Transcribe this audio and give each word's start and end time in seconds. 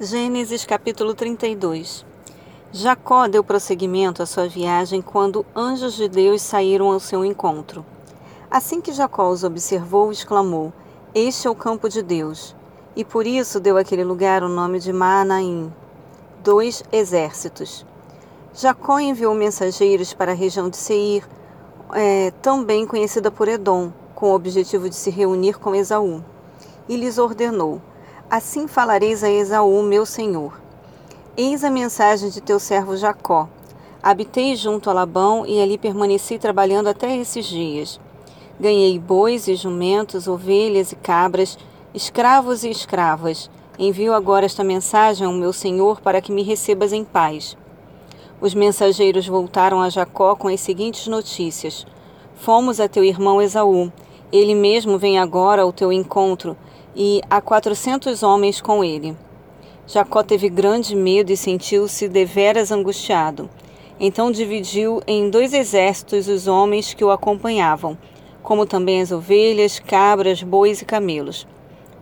Gênesis 0.00 0.64
capítulo 0.64 1.12
32 1.12 2.06
Jacó 2.70 3.26
deu 3.26 3.42
prosseguimento 3.42 4.22
à 4.22 4.26
sua 4.26 4.46
viagem 4.46 5.02
quando 5.02 5.44
anjos 5.56 5.94
de 5.94 6.08
Deus 6.08 6.40
saíram 6.40 6.92
ao 6.92 7.00
seu 7.00 7.24
encontro. 7.24 7.84
Assim 8.48 8.80
que 8.80 8.92
Jacó 8.92 9.28
os 9.28 9.42
observou, 9.42 10.12
exclamou: 10.12 10.72
Este 11.12 11.48
é 11.48 11.50
o 11.50 11.54
campo 11.56 11.88
de 11.88 12.00
Deus. 12.00 12.54
E 12.94 13.04
por 13.04 13.26
isso 13.26 13.58
deu 13.58 13.76
àquele 13.76 14.04
lugar 14.04 14.44
o 14.44 14.48
nome 14.48 14.78
de 14.78 14.92
Maanaim, 14.92 15.72
dois 16.44 16.84
exércitos. 16.92 17.84
Jacó 18.54 19.00
enviou 19.00 19.34
mensageiros 19.34 20.14
para 20.14 20.30
a 20.30 20.36
região 20.36 20.70
de 20.70 20.76
Seir, 20.76 21.28
é, 21.92 22.30
também 22.40 22.86
conhecida 22.86 23.32
por 23.32 23.48
Edom, 23.48 23.92
com 24.14 24.30
o 24.30 24.34
objetivo 24.36 24.88
de 24.88 24.94
se 24.94 25.10
reunir 25.10 25.58
com 25.58 25.74
Esaú. 25.74 26.22
E 26.88 26.96
lhes 26.96 27.18
ordenou: 27.18 27.82
Assim 28.30 28.68
falareis 28.68 29.24
a 29.24 29.30
Esaú, 29.30 29.82
meu 29.82 30.04
senhor. 30.04 30.60
Eis 31.34 31.64
a 31.64 31.70
mensagem 31.70 32.28
de 32.28 32.42
teu 32.42 32.60
servo 32.60 32.94
Jacó. 32.94 33.48
Habitei 34.02 34.54
junto 34.54 34.90
a 34.90 34.92
Labão 34.92 35.46
e 35.46 35.62
ali 35.62 35.78
permaneci 35.78 36.38
trabalhando 36.38 36.88
até 36.88 37.16
esses 37.16 37.46
dias. 37.46 37.98
Ganhei 38.60 38.98
bois 38.98 39.48
e 39.48 39.54
jumentos, 39.54 40.28
ovelhas 40.28 40.92
e 40.92 40.96
cabras, 40.96 41.56
escravos 41.94 42.64
e 42.64 42.70
escravas. 42.70 43.50
Envio 43.78 44.12
agora 44.12 44.44
esta 44.44 44.62
mensagem 44.62 45.26
ao 45.26 45.32
meu 45.32 45.54
senhor 45.54 46.02
para 46.02 46.20
que 46.20 46.30
me 46.30 46.42
recebas 46.42 46.92
em 46.92 47.04
paz. 47.04 47.56
Os 48.42 48.52
mensageiros 48.52 49.26
voltaram 49.26 49.80
a 49.80 49.88
Jacó 49.88 50.36
com 50.36 50.48
as 50.48 50.60
seguintes 50.60 51.06
notícias: 51.06 51.86
Fomos 52.34 52.78
a 52.78 52.88
teu 52.88 53.02
irmão 53.02 53.40
Esaú. 53.40 53.90
Ele 54.30 54.54
mesmo 54.54 54.98
vem 54.98 55.18
agora 55.18 55.62
ao 55.62 55.72
teu 55.72 55.90
encontro 55.90 56.54
e 56.94 57.20
a 57.28 57.40
quatrocentos 57.40 58.22
homens 58.22 58.60
com 58.60 58.82
ele. 58.84 59.16
Jacó 59.86 60.22
teve 60.22 60.48
grande 60.48 60.94
medo 60.94 61.32
e 61.32 61.36
sentiu-se 61.36 62.08
deveras 62.08 62.70
angustiado. 62.70 63.48
Então 63.98 64.30
dividiu 64.30 65.02
em 65.06 65.30
dois 65.30 65.52
exércitos 65.54 66.28
os 66.28 66.46
homens 66.46 66.92
que 66.92 67.04
o 67.04 67.10
acompanhavam, 67.10 67.96
como 68.42 68.66
também 68.66 69.00
as 69.00 69.10
ovelhas, 69.10 69.78
cabras, 69.78 70.42
bois 70.42 70.82
e 70.82 70.84
camelos. 70.84 71.46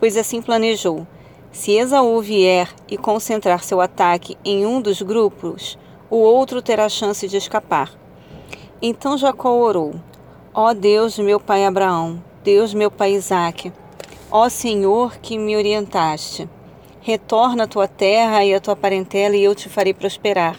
Pois 0.00 0.16
assim 0.16 0.40
planejou: 0.40 1.06
se 1.52 1.72
Esaú 1.72 2.20
vier 2.20 2.68
e 2.88 2.96
concentrar 2.96 3.62
seu 3.62 3.80
ataque 3.80 4.36
em 4.44 4.66
um 4.66 4.80
dos 4.80 5.00
grupos, 5.02 5.78
o 6.10 6.16
outro 6.16 6.60
terá 6.60 6.88
chance 6.88 7.28
de 7.28 7.36
escapar. 7.36 7.92
Então 8.82 9.16
Jacó 9.16 9.56
orou: 9.56 9.94
Ó 10.52 10.74
Deus 10.74 11.14
de 11.14 11.22
meu 11.22 11.38
pai 11.38 11.64
Abraão, 11.64 12.22
Deus 12.42 12.74
meu 12.74 12.90
pai 12.90 13.12
Isaque, 13.12 13.72
Ó 14.36 14.48
Senhor, 14.48 15.18
que 15.18 15.38
me 15.38 15.56
orientaste, 15.56 16.48
retorna 17.00 17.62
à 17.62 17.66
tua 17.68 17.86
terra 17.86 18.44
e 18.44 18.52
à 18.52 18.58
tua 18.58 18.74
parentela 18.74 19.36
e 19.36 19.44
eu 19.44 19.54
te 19.54 19.68
farei 19.68 19.94
prosperar. 19.94 20.58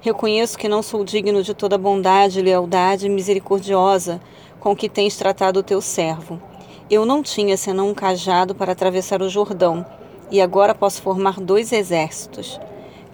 Reconheço 0.00 0.56
que 0.56 0.66
não 0.66 0.82
sou 0.82 1.04
digno 1.04 1.42
de 1.42 1.52
toda 1.52 1.76
bondade, 1.76 2.40
lealdade 2.40 3.04
e 3.04 3.10
misericordiosa 3.10 4.18
com 4.58 4.74
que 4.74 4.88
tens 4.88 5.14
tratado 5.14 5.60
o 5.60 5.62
teu 5.62 5.82
servo. 5.82 6.40
Eu 6.90 7.04
não 7.04 7.22
tinha 7.22 7.54
senão 7.54 7.90
um 7.90 7.94
cajado 7.94 8.54
para 8.54 8.72
atravessar 8.72 9.20
o 9.20 9.28
Jordão, 9.28 9.84
e 10.30 10.40
agora 10.40 10.74
posso 10.74 11.02
formar 11.02 11.38
dois 11.38 11.70
exércitos. 11.70 12.58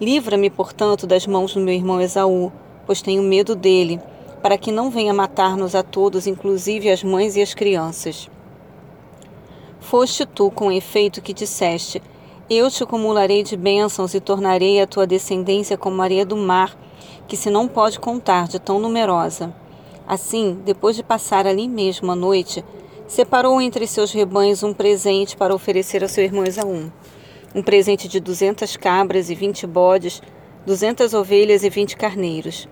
Livra-me, 0.01 0.49
portanto, 0.49 1.09
das 1.09 1.27
mãos 1.27 1.55
do 1.55 1.61
meu 1.61 1.75
irmão 1.75 2.01
Esaú, 2.01 2.53
pois 2.87 3.03
tenho 3.03 3.25
medo 3.25 3.57
dele, 3.57 4.01
para 4.41 4.57
que 4.57 4.71
não 4.71 4.91
venha 4.91 5.13
matar-nos 5.13 5.75
a 5.75 5.83
todos, 5.83 6.29
inclusive 6.29 6.89
as 6.89 7.03
mães 7.03 7.35
e 7.35 7.43
as 7.43 7.53
crianças. 7.53 8.31
Foste 9.89 10.27
tu, 10.27 10.51
com 10.51 10.71
efeito, 10.71 11.23
que 11.23 11.33
disseste: 11.33 12.03
Eu 12.51 12.71
te 12.71 12.83
acumularei 12.83 13.43
de 13.43 13.57
bênçãos 13.57 14.13
e 14.13 14.21
tornarei 14.21 14.83
a 14.83 14.87
tua 14.87 15.07
descendência 15.07 15.79
como 15.79 16.03
a 16.03 16.05
areia 16.05 16.27
do 16.27 16.37
mar, 16.37 16.79
que 17.27 17.39
se 17.39 17.49
não 17.49 17.67
pode 17.67 17.99
contar 17.99 18.49
de 18.49 18.59
tão 18.59 18.79
numerosa. 18.79 19.51
Assim, 20.07 20.61
depois 20.63 20.95
de 20.95 21.03
passar 21.03 21.47
ali 21.47 21.67
mesmo 21.67 22.13
a 22.13 22.15
noite, 22.15 22.63
separou 23.07 23.63
entre 23.63 23.87
seus 23.87 24.13
rebanhos 24.13 24.63
um 24.63 24.75
presente 24.75 25.35
para 25.35 25.55
oferecer 25.55 26.03
ao 26.03 26.09
seu 26.11 26.23
irmão 26.23 26.45
Esaú. 26.45 26.93
Um 27.55 27.63
presente 27.63 28.09
de 28.09 28.21
duzentas 28.21 28.77
cabras 28.77 29.31
e 29.31 29.35
vinte 29.35 29.67
bodes, 29.67 30.21
duzentas 30.67 31.15
ovelhas 31.15 31.65
e 31.65 31.71
vinte 31.71 31.97
carneiros. 31.97 32.69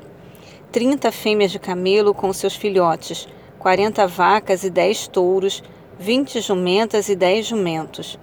Trinta 0.71 1.11
fêmeas 1.11 1.51
de 1.51 1.59
camelo 1.59 2.13
com 2.13 2.31
seus 2.35 2.55
filhotes, 2.55 3.27
quarenta 3.59 4.07
vacas 4.07 4.65
e 4.65 4.69
dez 4.69 5.09
touros, 5.09 5.63
vinte 5.99 6.43
jumentas 6.43 7.09
e 7.09 7.17
dez 7.17 7.47
jumentos. 7.47 8.19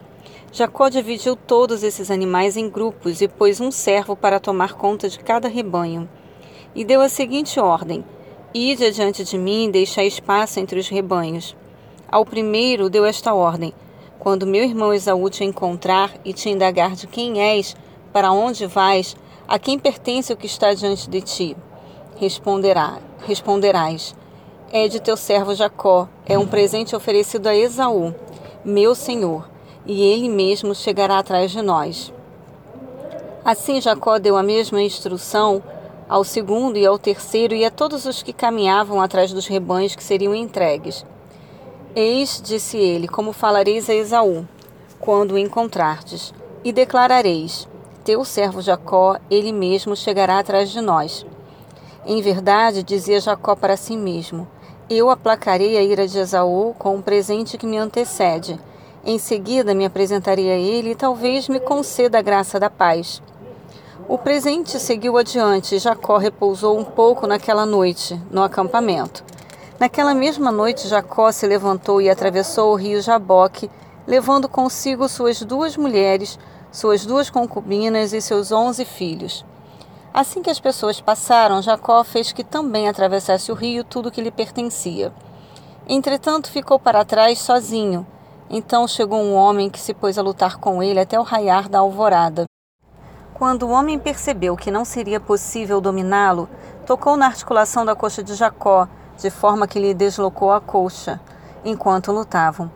Jacó 0.52 0.90
dividiu 0.90 1.36
todos 1.36 1.82
esses 1.82 2.12
animais 2.12 2.56
em 2.56 2.70
grupos 2.70 3.20
e 3.20 3.28
pôs 3.28 3.60
um 3.60 3.72
servo 3.72 4.16
para 4.16 4.40
tomar 4.40 4.74
conta 4.74 5.10
de 5.10 5.18
cada 5.18 5.48
rebanho. 5.48 6.08
E 6.76 6.86
deu 6.86 7.02
a 7.02 7.10
seguinte 7.10 7.60
ordem: 7.60 8.06
Ide 8.54 8.86
adiante 8.86 9.24
de 9.24 9.38
mim 9.40 9.66
e 9.66 9.72
deixai 9.72 10.06
espaço 10.06 10.60
entre 10.60 10.80
os 10.80 10.88
rebanhos. 10.88 11.56
Ao 12.08 12.24
primeiro 12.24 12.92
deu 12.92 13.06
esta 13.06 13.34
ordem: 13.34 13.74
Quando 14.20 14.46
meu 14.46 14.64
irmão 14.64 14.94
Esaú 14.94 15.28
te 15.32 15.44
encontrar 15.44 16.14
e 16.24 16.32
te 16.32 16.50
indagar 16.50 16.92
de 16.92 17.08
quem 17.08 17.42
és, 17.42 17.76
para 18.12 18.32
onde 18.32 18.68
vais, 18.68 19.16
a 19.48 19.58
quem 19.58 19.80
pertence 19.80 20.32
o 20.32 20.38
que 20.38 20.46
está 20.46 20.76
diante 20.76 21.10
de 21.10 21.22
ti, 21.22 21.58
responderá, 22.18 23.00
responderás: 23.26 24.16
é 24.76 24.88
de 24.88 25.00
teu 25.00 25.16
servo 25.16 25.54
Jacó, 25.54 26.10
é 26.26 26.36
um 26.36 26.48
presente 26.48 26.96
oferecido 26.96 27.46
a 27.46 27.56
Esaú, 27.56 28.12
meu 28.66 28.96
senhor, 28.96 29.48
e 29.86 30.02
ele 30.02 30.28
mesmo 30.28 30.74
chegará 30.74 31.20
atrás 31.20 31.52
de 31.52 31.62
nós. 31.62 32.12
Assim 33.46 33.80
Jacó 33.80 34.18
deu 34.18 34.36
a 34.36 34.42
mesma 34.42 34.82
instrução 34.82 35.62
ao 36.10 36.24
segundo 36.24 36.76
e 36.76 36.88
ao 36.88 36.98
terceiro 36.98 37.54
e 37.54 37.64
a 37.64 37.70
todos 37.70 38.08
os 38.08 38.24
que 38.24 38.34
caminhavam 38.34 39.00
atrás 39.00 39.32
dos 39.32 39.46
rebanhos 39.46 39.96
que 39.96 40.04
seriam 40.04 40.34
entregues. 40.34 41.06
Eis, 41.96 42.42
disse 42.44 42.76
ele, 42.76 43.08
como 43.08 43.32
falareis 43.32 43.88
a 43.92 43.94
Esaú, 43.94 44.44
quando 45.00 45.34
o 45.34 45.38
encontrardes, 45.38 46.34
e 46.64 46.74
declarareis: 46.74 47.68
Teu 48.04 48.26
servo 48.26 48.60
Jacó, 48.60 49.20
ele 49.30 49.52
mesmo 49.52 49.96
chegará 49.96 50.40
atrás 50.40 50.72
de 50.72 50.82
nós. 50.82 51.24
Em 52.08 52.20
verdade, 52.24 52.82
dizia 52.82 53.22
Jacó 53.22 53.56
para 53.56 53.78
si 53.78 53.96
mesmo: 53.96 54.48
eu 54.90 55.10
aplacarei 55.10 55.78
a 55.78 55.82
ira 55.82 56.08
de 56.08 56.20
Esaú 56.20 56.76
com 56.78 56.96
um 56.96 57.02
presente 57.02 57.58
que 57.58 57.66
me 57.66 57.78
antecede. 57.78 58.60
Em 59.06 59.18
seguida 59.18 59.74
me 59.74 59.86
apresentarei 59.86 60.52
a 60.52 60.58
ele 60.58 60.92
e 60.92 60.96
talvez 60.96 61.48
me 61.48 61.60
conceda 61.60 62.20
a 62.20 62.22
graça 62.22 62.60
da 62.60 62.70
paz. 62.70 63.22
O 64.08 64.18
presente 64.18 64.80
seguiu 64.80 65.18
adiante 65.18 65.76
e 65.76 65.80
Jacó 65.80 66.18
repousou 66.18 66.78
um 66.78 66.84
pouco 66.84 67.26
naquela 67.26 67.66
noite, 67.66 68.20
no 68.30 68.44
acampamento. 68.44 69.24
Naquela 69.80 70.14
mesma 70.14 70.52
noite, 70.52 70.88
Jacó 70.88 71.32
se 71.32 71.48
levantou 71.48 72.02
e 72.02 72.10
atravessou 72.10 72.74
o 72.74 72.76
rio 72.76 73.02
Jaboque, 73.02 73.70
levando 74.06 74.48
consigo 74.50 75.08
suas 75.08 75.42
duas 75.42 75.76
mulheres, 75.78 76.38
suas 76.72 77.06
duas 77.06 77.30
concubinas 77.30 78.14
e 78.14 78.22
seus 78.22 78.52
onze 78.52 78.86
filhos. 78.86 79.46
Assim 80.14 80.44
que 80.44 80.50
as 80.52 80.60
pessoas 80.60 81.02
passaram, 81.02 81.60
Jacó 81.60 82.04
fez 82.04 82.32
que 82.32 82.44
também 82.44 82.88
atravessasse 82.88 83.52
o 83.52 83.56
rio 83.56 83.84
tudo 83.84 84.12
que 84.12 84.22
lhe 84.22 84.30
pertencia. 84.30 85.12
Entretanto, 85.90 86.52
ficou 86.52 86.78
para 86.78 87.04
trás 87.04 87.40
sozinho. 87.40 88.06
Então 88.48 88.88
chegou 88.88 89.20
um 89.20 89.34
homem 89.34 89.72
que 89.72 89.80
se 89.80 89.92
pôs 89.92 90.20
a 90.20 90.22
lutar 90.22 90.58
com 90.58 90.84
ele 90.84 91.00
até 91.00 91.20
o 91.20 91.24
raiar 91.24 91.68
da 91.68 91.80
alvorada. 91.80 92.46
Quando 93.34 93.64
o 93.64 93.72
homem 93.72 93.98
percebeu 93.98 94.56
que 94.56 94.70
não 94.70 94.86
seria 94.86 95.20
possível 95.20 95.82
dominá-lo, 95.82 96.48
tocou 96.86 97.18
na 97.18 97.26
articulação 97.26 97.84
da 97.84 97.96
coxa 97.96 98.22
de 98.22 98.36
Jacó, 98.36 98.88
de 99.18 99.32
forma 99.32 99.68
que 99.68 99.80
lhe 99.80 99.96
deslocou 99.96 100.52
a 100.52 100.62
coxa, 100.62 101.20
enquanto 101.66 102.12
lutavam. 102.12 102.72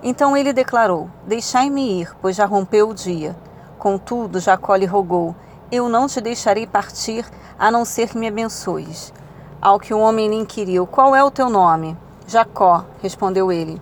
Então 0.00 0.36
ele 0.36 0.52
declarou: 0.52 1.10
Deixai-me 1.26 2.02
ir, 2.02 2.14
pois 2.22 2.36
já 2.36 2.46
rompeu 2.46 2.90
o 2.90 2.94
dia. 2.94 3.34
Contudo, 3.80 4.38
Jacó 4.38 4.76
lhe 4.76 4.86
rogou: 4.86 5.34
eu 5.70 5.88
não 5.88 6.06
te 6.06 6.20
deixarei 6.20 6.66
partir, 6.66 7.24
a 7.58 7.70
não 7.70 7.84
ser 7.84 8.08
que 8.08 8.18
me 8.18 8.28
abençoes. 8.28 9.12
Ao 9.60 9.78
que 9.78 9.92
o 9.92 9.98
homem 9.98 10.28
lhe 10.28 10.36
inquiriu: 10.36 10.86
Qual 10.86 11.14
é 11.14 11.22
o 11.22 11.30
teu 11.30 11.50
nome? 11.50 11.96
Jacó, 12.26 12.84
respondeu 13.02 13.52
ele. 13.52 13.80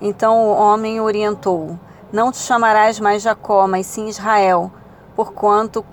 Então 0.00 0.48
o 0.48 0.56
homem 0.56 1.00
orientou-o: 1.00 1.78
Não 2.12 2.32
te 2.32 2.38
chamarás 2.38 2.98
mais 2.98 3.22
Jacó, 3.22 3.68
mas 3.68 3.86
sim 3.86 4.08
Israel, 4.08 4.72
porquanto, 5.14 5.84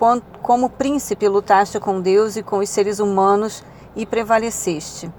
como 0.42 0.70
príncipe, 0.70 1.28
lutaste 1.28 1.78
com 1.78 2.00
Deus 2.00 2.36
e 2.36 2.42
com 2.42 2.58
os 2.58 2.68
seres 2.68 2.98
humanos 2.98 3.62
e 3.94 4.06
prevaleceste. 4.06 5.12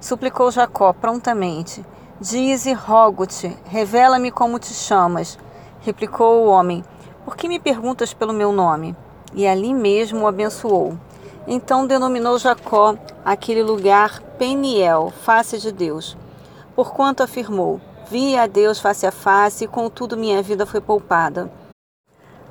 Suplicou 0.00 0.50
Jacó 0.50 0.92
prontamente: 0.92 1.84
Dize, 2.20 2.72
rogo-te, 2.72 3.56
revela-me 3.66 4.30
como 4.30 4.58
te 4.58 4.72
chamas. 4.72 5.38
Replicou 5.80 6.44
o 6.44 6.48
homem: 6.48 6.82
Por 7.24 7.36
que 7.36 7.48
me 7.48 7.60
perguntas 7.60 8.14
pelo 8.14 8.32
meu 8.32 8.50
nome? 8.50 8.96
E 9.34 9.46
ali 9.46 9.72
mesmo 9.72 10.20
o 10.20 10.26
abençoou. 10.26 10.96
Então 11.46 11.86
denominou 11.86 12.38
Jacó 12.38 12.96
aquele 13.24 13.62
lugar 13.62 14.20
Peniel, 14.38 15.12
face 15.22 15.58
de 15.58 15.72
Deus, 15.72 16.16
porquanto 16.74 17.22
afirmou: 17.22 17.80
Vi 18.10 18.36
a 18.36 18.46
Deus 18.46 18.78
face 18.78 19.06
a 19.06 19.12
face, 19.12 19.64
e 19.64 19.68
contudo 19.68 20.16
minha 20.16 20.42
vida 20.42 20.66
foi 20.66 20.80
poupada. 20.80 21.50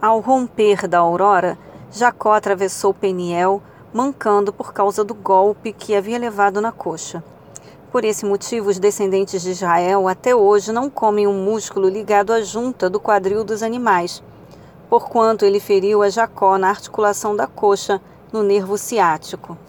Ao 0.01 0.19
romper 0.19 0.87
da 0.87 0.99
aurora, 0.99 1.57
Jacó 1.91 2.33
atravessou 2.33 2.93
Peniel, 2.93 3.61
mancando 3.93 4.53
por 4.53 4.71
causa 4.71 5.03
do 5.03 5.13
golpe 5.13 5.73
que 5.73 5.95
havia 5.95 6.17
levado 6.17 6.61
na 6.61 6.71
coxa. 6.71 7.23
Por 7.91 8.05
esse 8.05 8.23
motivo, 8.23 8.69
os 8.69 8.77
descendentes 8.77 9.41
de 9.41 9.49
Israel 9.49 10.07
até 10.07 10.35
hoje 10.35 10.71
não 10.71 10.89
comem 10.89 11.25
um 11.25 11.43
músculo 11.43 11.89
ligado 11.89 12.31
à 12.31 12.41
junta 12.41 12.87
do 12.87 12.99
quadril 12.99 13.43
dos 13.43 13.63
animais, 13.63 14.21
porquanto 14.89 15.45
ele 15.45 15.59
feriu 15.59 16.01
a 16.01 16.09
Jacó 16.09 16.57
na 16.57 16.69
articulação 16.69 17.35
da 17.35 17.45
coxa, 17.45 18.01
no 18.33 18.43
nervo 18.43 18.77
ciático. 18.77 19.57